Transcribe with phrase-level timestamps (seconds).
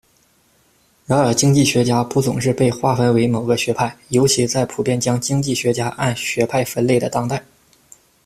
[1.05, 7.45] 然而经济学家不总是被划分为某个学派，尤其在普遍将经济学家按学派分类的当代。